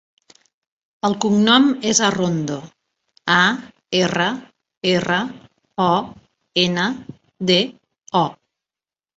[1.09, 2.55] El cognom és Arrondo:
[3.33, 3.37] a,
[3.99, 4.27] erra,
[4.95, 5.21] erra,
[5.89, 5.93] o,
[6.67, 6.87] ena,
[7.53, 7.63] de,
[8.25, 8.27] o.